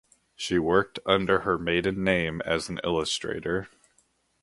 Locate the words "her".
1.41-1.59